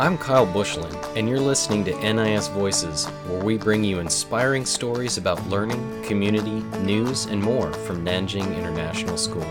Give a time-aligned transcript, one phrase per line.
[0.00, 5.18] I'm Kyle Bushland, and you're listening to NIS Voices, where we bring you inspiring stories
[5.18, 9.46] about learning, community, news, and more from Nanjing International School.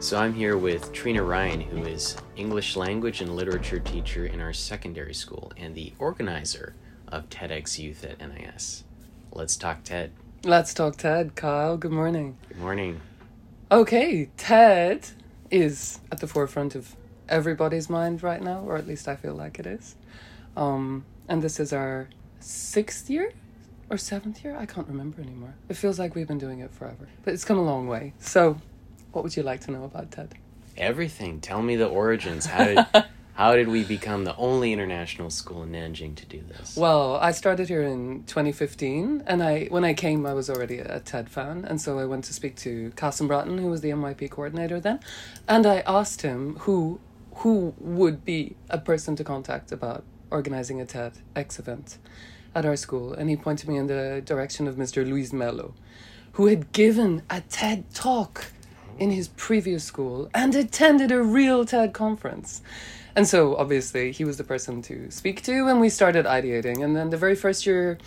[0.00, 4.54] So I'm here with Trina Ryan, who is English language and literature teacher in our
[4.54, 6.74] secondary school and the organizer
[7.08, 8.84] of TEDx Youth at NIS.
[9.30, 10.10] Let's talk TED.
[10.42, 11.36] Let's talk TED.
[11.36, 12.38] Kyle, good morning.
[12.48, 13.00] Good morning.
[13.70, 15.08] Okay, TED
[15.50, 16.96] is at the forefront of
[17.28, 19.96] everybody's mind right now, or at least I feel like it is.
[20.56, 22.08] Um, and this is our
[22.40, 23.32] sixth year
[23.90, 24.56] or seventh year?
[24.56, 25.54] I can't remember anymore.
[25.68, 28.12] It feels like we've been doing it forever, but it's come a long way.
[28.18, 28.60] So,
[29.12, 30.34] what would you like to know about TED?
[30.76, 31.40] Everything.
[31.40, 32.46] Tell me the origins.
[32.46, 32.86] How did
[33.34, 36.76] how did we become the only international school in Nanjing to do this?
[36.76, 41.00] Well, I started here in 2015, and I when I came, I was already a
[41.00, 44.30] TED fan, and so I went to speak to Carson Bratton, who was the MYP
[44.30, 45.00] coordinator then,
[45.48, 47.00] and I asked him who
[47.36, 51.98] who would be a person to contact about organizing a TEDx event
[52.54, 55.06] at our school, and he pointed me in the direction of Mr.
[55.06, 55.74] Luis Mello,
[56.32, 58.46] who had given a TED talk
[58.98, 62.62] in his previous school and attended a real TED conference.
[63.16, 66.84] And so obviously he was the person to speak to, and we started ideating.
[66.84, 67.98] And then the very first year,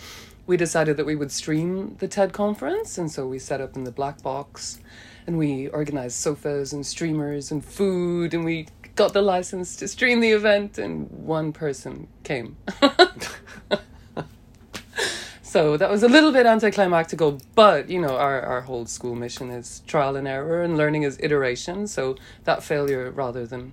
[0.46, 3.84] we decided that we would stream the TED conference, and so we set up in
[3.84, 4.78] the black box,
[5.26, 8.66] and we organized sofas and streamers and food, and we
[8.98, 12.56] got the license to stream the event, and one person came.
[15.48, 19.48] So that was a little bit anticlimactical, but you know, our, our whole school mission
[19.48, 21.86] is trial and error and learning is iteration.
[21.86, 23.72] So that failure, rather than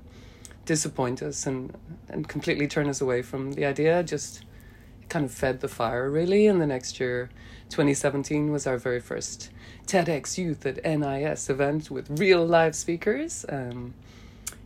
[0.63, 4.45] disappoint us and, and completely turn us away from the idea, just
[5.09, 6.47] kind of fed the fire really.
[6.47, 7.29] And the next year,
[7.71, 9.49] 2017, was our very first
[9.85, 13.45] TEDx Youth at NIS event with real live speakers.
[13.49, 13.95] Um,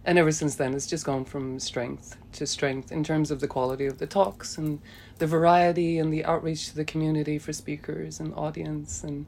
[0.06, 3.48] and ever since then, it's just gone from strength to strength in terms of the
[3.48, 4.80] quality of the talks and
[5.18, 9.04] the variety and the outreach to the community for speakers and audience.
[9.04, 9.26] And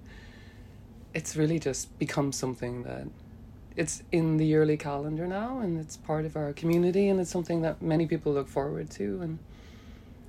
[1.13, 3.07] it's really just become something that
[3.75, 7.61] it's in the yearly calendar now and it's part of our community and it's something
[7.61, 9.39] that many people look forward to and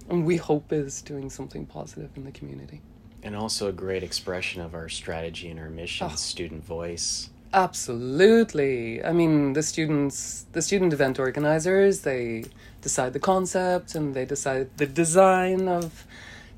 [0.08, 2.80] and we hope is doing something positive in the community.
[3.22, 6.16] And also a great expression of our strategy and our mission, Oh.
[6.16, 7.30] student voice.
[7.54, 9.04] Absolutely.
[9.04, 12.44] I mean, the students, the student event organizers, they
[12.80, 16.06] decide the concept and they decide the design of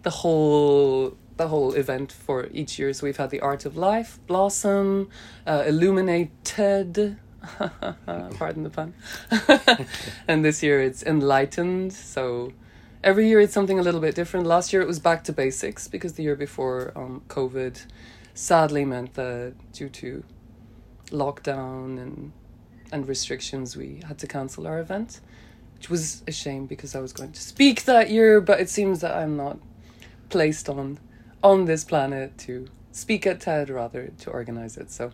[0.03, 2.93] the whole the whole event for each year.
[2.93, 5.09] So we've had the Art of Life, Blossom,
[5.47, 7.17] uh, Illuminated.
[8.07, 8.95] Pardon the pun.
[10.29, 11.93] and this year it's Enlightened.
[11.93, 12.53] So
[13.03, 14.47] every year it's something a little bit different.
[14.47, 17.85] Last year it was back to basics because the year before um, COVID
[18.33, 20.23] sadly meant that due to
[21.15, 22.33] lockdown and
[22.93, 25.21] and restrictions we had to cancel our event
[25.77, 29.01] which was a shame because I was going to speak that year but it seems
[29.01, 29.59] that I'm not
[30.29, 30.99] placed on
[31.43, 34.91] on this planet to speak at TED rather to organize it.
[34.91, 35.13] So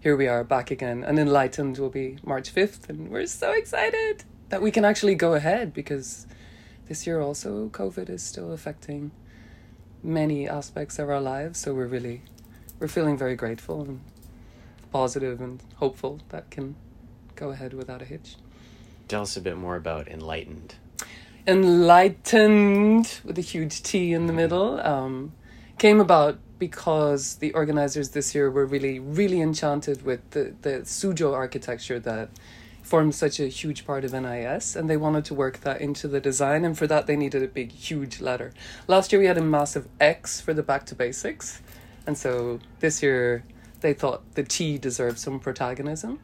[0.00, 4.24] here we are back again and enlightened will be March 5th and we're so excited
[4.50, 6.26] that we can actually go ahead because
[6.88, 9.10] this year also covid is still affecting
[10.02, 11.58] many aspects of our lives.
[11.58, 12.22] So we're really
[12.78, 14.00] we're feeling very grateful and
[14.90, 16.76] positive and hopeful that can
[17.36, 18.36] go ahead without a hitch.
[19.08, 20.74] Tell us a bit more about Enlightened.
[21.46, 25.32] Enlightened, with a huge T in the middle, um,
[25.78, 31.32] came about because the organizers this year were really, really enchanted with the, the Suzhou
[31.32, 32.28] architecture that
[32.82, 36.20] forms such a huge part of NIS, and they wanted to work that into the
[36.20, 38.52] design, and for that they needed a big, huge letter.
[38.86, 41.62] Last year we had a massive X for the Back to Basics,
[42.06, 43.44] and so this year
[43.80, 46.20] they thought the T deserved some protagonism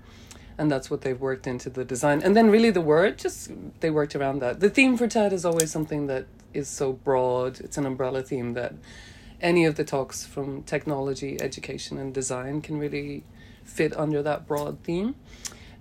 [0.59, 2.22] and that's what they've worked into the design.
[2.22, 3.50] And then really the word, just
[3.81, 4.61] they worked around that.
[4.61, 7.61] The theme for TED is always something that is so broad.
[7.61, 8.75] It's an umbrella theme that
[9.41, 13.25] any of the talks from technology, education, and design can really
[13.65, 15.14] fit under that broad theme.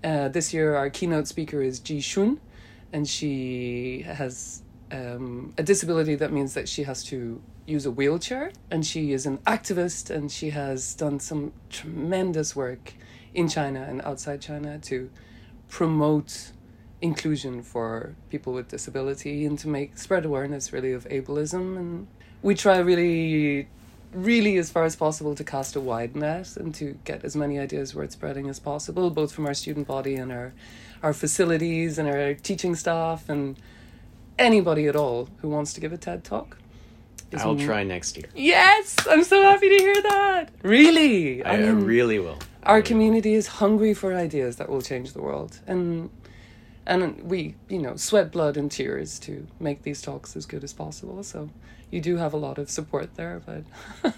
[0.04, 2.42] Uh, this year, our keynote speaker is Ji Shun,
[2.92, 8.52] and she has um, a disability that means that she has to use a wheelchair,
[8.70, 12.94] and she is an activist, and she has done some tremendous work
[13.34, 15.10] in China and outside China to
[15.68, 16.52] promote
[17.02, 21.78] inclusion for people with disability and to make spread awareness really of ableism.
[21.78, 22.08] And
[22.42, 23.68] we try really
[24.14, 27.60] really as far as possible to cast a wide net and to get as many
[27.60, 30.54] ideas worth spreading as possible both from our student body and our
[31.04, 33.58] our facilities and our teaching staff and
[34.38, 36.58] anybody at all who wants to give a TED talk
[37.38, 38.28] I'll m- try next year.
[38.34, 40.52] Yes, I'm so happy to hear that.
[40.64, 42.40] Really, I, I mean, really will.
[42.64, 42.88] I our really will.
[42.88, 46.10] community is hungry for ideas that will change the world, and
[46.86, 50.74] and we you know sweat blood and tears to make these talks as good as
[50.74, 51.50] possible so
[51.92, 53.64] you do have a lot of support there but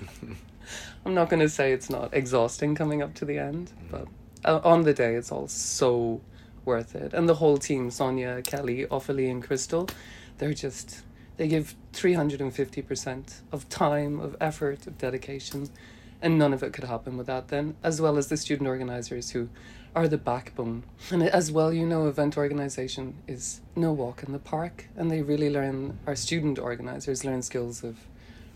[1.06, 4.08] i'm not going to say it's not exhausting coming up to the end but
[4.46, 6.20] uh, on the day it's all so
[6.68, 9.90] worth it and the whole team sonia kelly ophelie and crystal
[10.38, 11.02] they're just
[11.38, 15.70] they give 350% of time of effort of dedication
[16.22, 19.48] and none of it could happen without them as well as the student organizers who
[19.98, 20.84] are the backbone.
[21.10, 25.24] And as well, you know, event organization is no walk in the park, and they
[25.24, 27.98] really learn, our student organizers learn skills of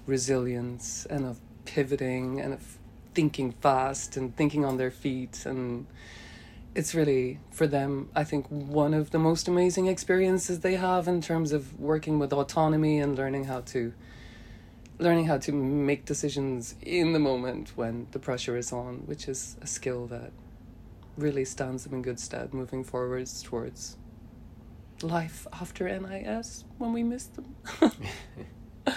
[0.06, 2.78] resilience and of pivoting and of
[3.16, 5.46] thinking fast and thinking on their feet.
[5.48, 5.88] And
[6.74, 11.22] it's really, for them, I think, one of the most amazing experiences they have in
[11.22, 13.94] terms of working with autonomy and learning how to
[15.00, 19.58] learning how to make decisions in the moment when the pressure is on, which is
[19.60, 20.32] a skill that
[21.18, 23.98] really stands them in good stead moving forwards towards
[25.02, 27.56] life after NIS when we miss them.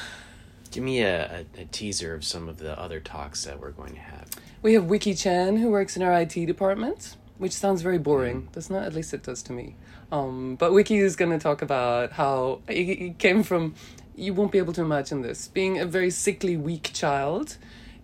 [0.71, 3.95] Give me a, a, a, teaser of some of the other talks that we're going
[3.95, 4.29] to have.
[4.61, 8.53] We have Wiki Chen, who works in our IT department, which sounds very boring, mm.
[8.53, 8.85] doesn't it?
[8.85, 9.77] At least it does to me.
[10.13, 13.75] Um, but Wiki is going to talk about how he, he came from,
[14.15, 17.57] you won't be able to imagine this, being a very sickly, weak child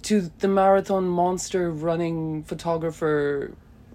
[0.02, 3.52] to the marathon monster running photographer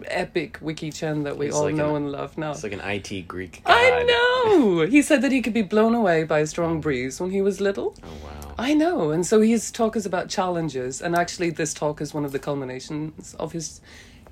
[0.08, 2.52] epic wiki chen that we He's all like know an, and love now.
[2.52, 3.74] It's like an IT Greek god.
[3.74, 4.86] I know.
[4.90, 7.62] he said that he could be blown away by a strong breeze when he was
[7.62, 7.96] little.
[8.04, 8.56] Oh wow.
[8.58, 9.12] I know.
[9.12, 12.40] And so his talk is about challenges and actually this talk is one of the
[12.40, 13.82] culminations of his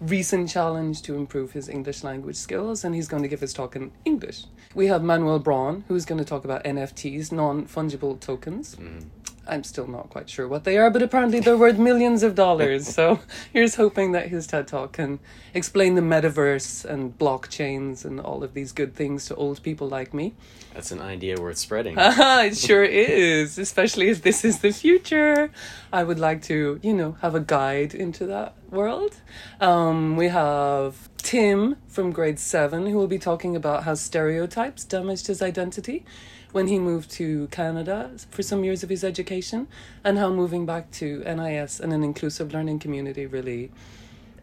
[0.03, 3.75] recent challenge to improve his English language skills and he's going to give his talk
[3.75, 4.45] in English.
[4.75, 8.75] We have Manuel Braun who's going to talk about NFTs, non-fungible tokens.
[8.75, 9.05] Mm.
[9.47, 12.87] I'm still not quite sure what they are, but apparently they're worth millions of dollars.
[12.87, 13.19] So
[13.53, 15.19] here's hoping that his TED Talk can
[15.53, 20.13] explain the metaverse and blockchains and all of these good things to old people like
[20.13, 20.33] me.
[20.73, 21.95] That's an idea worth spreading.
[21.99, 25.51] it sure is, especially if this is the future.
[25.91, 29.17] I would like to, you know, have a guide into that world.
[29.59, 35.27] Um, we have Tim from grade seven who will be talking about how stereotypes damaged
[35.27, 36.05] his identity
[36.53, 39.67] when he moved to Canada for some years of his education,
[40.03, 43.71] and how moving back to NIS and an inclusive learning community really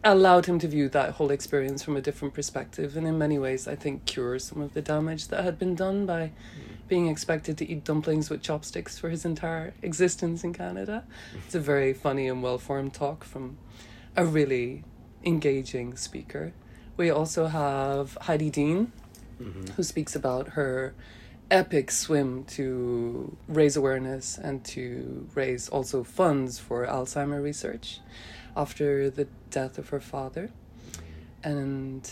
[0.03, 3.67] allowed him to view that whole experience from a different perspective, and in many ways,
[3.67, 6.31] I think, cure some of the damage that had been done by
[6.87, 11.05] being expected to eat dumplings with chopsticks for his entire existence in Canada.
[11.45, 13.57] It's a very funny and well formed talk from
[14.17, 14.83] a really
[15.23, 16.51] engaging speaker.
[16.97, 18.91] We also have Heidi Dean,
[19.41, 19.73] mm-hmm.
[19.73, 20.93] who speaks about her
[21.51, 27.99] epic swim to raise awareness and to raise also funds for Alzheimer research
[28.55, 30.49] after the death of her father.
[31.43, 32.09] And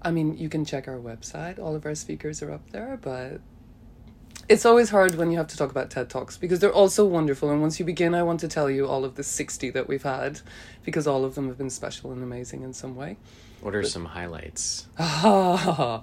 [0.00, 3.40] I mean, you can check our website, all of our speakers are up there, but
[4.48, 7.04] it's always hard when you have to talk about TED Talks because they're all so
[7.04, 7.50] wonderful.
[7.50, 10.02] And once you begin, I want to tell you all of the 60 that we've
[10.02, 10.40] had
[10.84, 13.16] because all of them have been special and amazing in some way.
[13.60, 14.86] What are but, some highlights?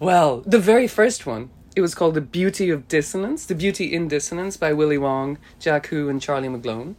[0.00, 4.08] Well, the very first one, it was called The Beauty of Dissonance, The Beauty in
[4.08, 6.94] Dissonance by Willy Wong, Jack Hu, and Charlie McGlone.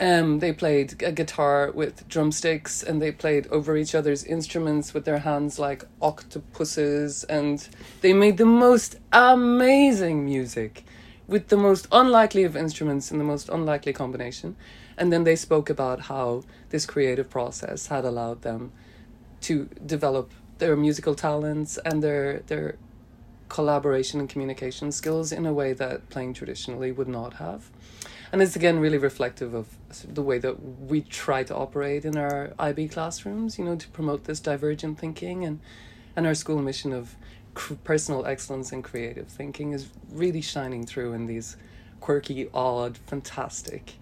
[0.00, 5.04] Um, they played a guitar with drumsticks and they played over each other's instruments with
[5.04, 7.68] their hands like octopuses and
[8.00, 10.84] they made the most amazing music
[11.28, 14.56] with the most unlikely of instruments in the most unlikely combination.
[14.96, 18.72] And then they spoke about how this creative process had allowed them
[19.42, 22.78] to develop their musical talents and their their
[23.48, 27.70] collaboration and communication skills in a way that playing traditionally would not have.
[28.32, 29.66] And it's again really reflective of
[30.06, 34.24] the way that we try to operate in our IB classrooms, you know, to promote
[34.24, 35.60] this divergent thinking and
[36.16, 37.16] and our school mission of
[37.84, 41.56] personal excellence and creative thinking is really shining through in these
[42.00, 43.94] quirky, odd, fantastic,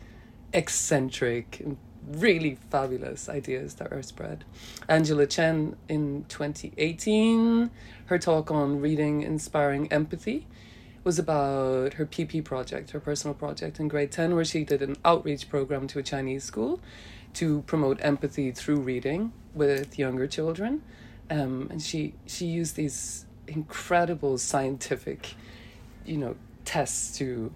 [0.53, 1.65] eccentric,
[2.07, 4.45] really fabulous ideas that are spread.
[4.89, 7.71] Angela Chen in 2018,
[8.07, 10.47] her talk on reading inspiring empathy
[11.09, 14.95] was about her PP project, her personal project in grade 10, where she did an
[15.07, 16.81] outreach program to a Chinese school
[17.33, 20.83] to promote empathy through reading with younger children.
[21.31, 25.35] Um, and she, she used these incredible scientific,
[26.05, 26.37] you know,
[26.67, 27.55] tests to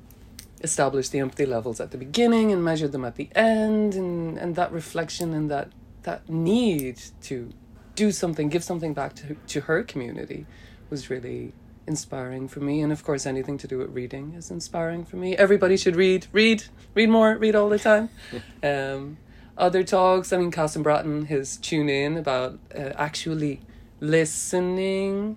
[0.62, 4.56] establish the empathy levels at the beginning and measure them at the end and, and
[4.56, 5.68] that reflection and that
[6.04, 7.52] that need to
[7.97, 10.47] do something give something back to, to her community
[10.88, 11.52] was really
[11.87, 12.81] inspiring for me.
[12.81, 15.37] And of course anything to do with reading is inspiring for me.
[15.37, 18.11] Everybody should read read read more read all the time.
[18.62, 19.19] Um,
[19.59, 23.61] other talks i mean Carson Bratton his tune in about uh, actually
[24.01, 25.37] listening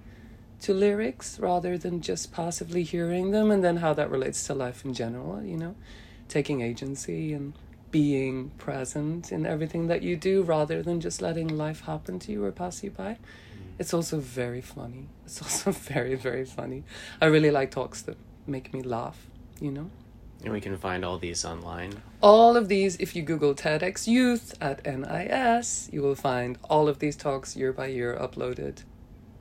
[0.65, 4.83] to lyrics rather than just passively hearing them, and then how that relates to life
[4.83, 5.75] in general, you know,
[6.27, 7.53] taking agency and
[7.91, 12.43] being present in everything that you do rather than just letting life happen to you
[12.43, 13.17] or pass you by.
[13.77, 15.07] It's also very funny.
[15.25, 16.83] It's also very, very funny.
[17.21, 18.17] I really like talks that
[18.47, 19.27] make me laugh,
[19.59, 19.89] you know?
[20.43, 22.01] And we can find all these online.
[22.21, 26.99] All of these, if you Google TEDx Youth at NIS, you will find all of
[26.99, 28.83] these talks year by year uploaded.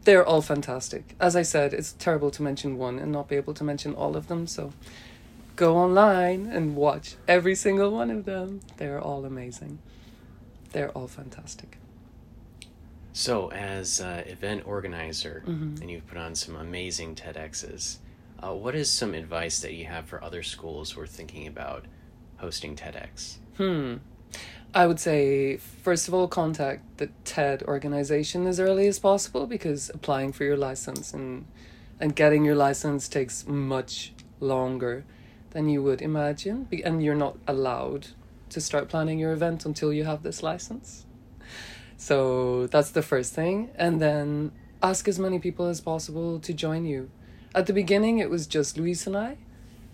[0.05, 1.15] They're all fantastic.
[1.21, 4.17] As I said, it's terrible to mention one and not be able to mention all
[4.17, 4.73] of them, so
[5.57, 8.61] go online and watch every single one of them.
[8.77, 9.79] They're all amazing.
[10.73, 11.79] They're all fantastic.
[13.17, 15.45] So, as uh, event organizer,
[15.81, 18.01] and you've put on some amazing TEDx's,
[18.43, 21.85] uh, what is some advice that you have for other schools who are thinking about
[22.39, 23.37] hosting TEDx?
[23.57, 23.99] Hmm.
[24.75, 29.93] I would say, first of all, contact the TED organization as early as possible because
[29.95, 31.47] applying for your license and
[32.01, 35.05] and getting your license takes much longer
[35.51, 38.09] than you would imagine, and you're not allowed
[38.51, 41.07] to start planning your event until you have this license.
[41.97, 46.85] So that's the first thing, and then ask as many people as possible to join
[46.85, 47.11] you.
[47.55, 49.39] At the beginning, it was just Luis and I,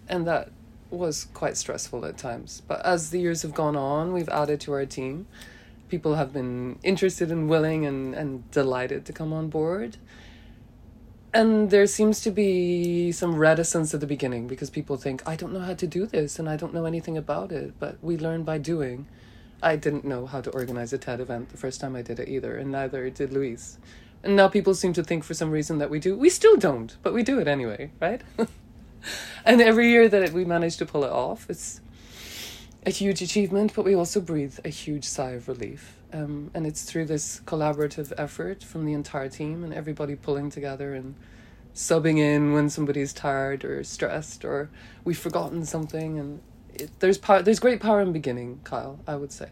[0.09, 0.51] and that
[0.91, 2.63] was quite stressful at times.
[2.67, 5.27] But as the years have gone on, we've added to our team.
[5.89, 9.97] People have been interested and willing and, and delighted to come on board.
[11.33, 15.53] And there seems to be some reticence at the beginning because people think, I don't
[15.53, 17.75] know how to do this and I don't know anything about it.
[17.79, 19.07] But we learn by doing.
[19.63, 22.29] I didn't know how to organize a TED event the first time I did it
[22.29, 23.79] either, and neither did Luis.
[24.23, 26.17] And now people seem to think for some reason that we do.
[26.17, 28.23] We still don't, but we do it anyway, right?
[29.45, 31.81] and every year that we manage to pull it off, it's
[32.87, 35.97] a huge achievement, but we also breathe a huge sigh of relief.
[36.13, 40.95] Um, and it's through this collaborative effort from the entire team and everybody pulling together
[40.95, 41.15] and
[41.75, 44.71] subbing in when somebody's tired or stressed or
[45.05, 46.19] we've forgotten something.
[46.19, 46.41] And
[46.81, 48.99] it, there's power, there's great power in beginning, Kyle.
[49.07, 49.49] I would say,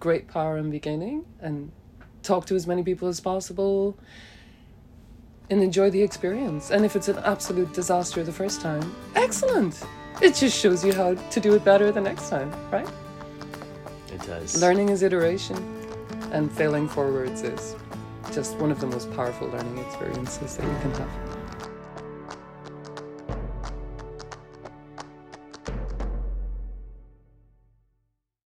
[0.00, 1.70] great power in beginning, and
[2.22, 3.96] talk to as many people as possible
[5.50, 6.70] and enjoy the experience.
[6.70, 9.84] And if it's an absolute disaster the first time, excellent.
[10.20, 12.88] It just shows you how to do it better the next time, right?
[14.12, 14.60] It does.
[14.60, 15.56] Learning is iteration,
[16.32, 17.76] and failing forwards is
[18.32, 21.31] just one of the most powerful learning experiences that you can have.